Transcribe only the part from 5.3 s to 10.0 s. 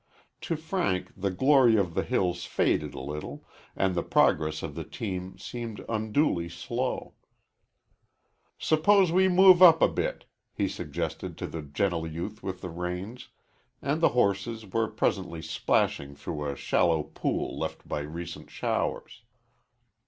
seemed unduly slow. "Suppose we move up a